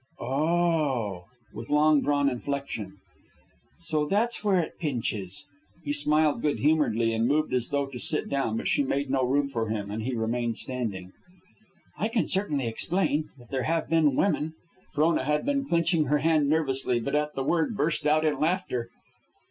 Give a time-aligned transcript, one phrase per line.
[0.19, 2.97] "O o o," with long drawn inflection.
[3.81, 5.45] "So that's where it pinches."
[5.85, 9.23] He smiled good humoredly, and moved as though to sit down, but she made no
[9.23, 11.13] room for him, and he remained standing.
[11.99, 13.29] "I can certainly explain.
[13.39, 14.55] If there have been women"
[14.95, 18.89] Frona had been clinching her hand nervously, but at the word burst out in laughter.